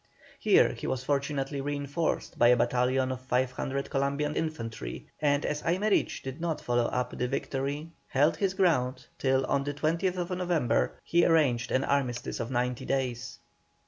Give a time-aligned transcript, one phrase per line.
[0.39, 6.23] Here he was fortunately reinforced by a battalion of 500 Columbian infantry, and as Aymerich
[6.23, 11.23] did not follow up the victory, held his ground, till on the 20th November he
[11.23, 13.37] arranged an armistice of ninety days.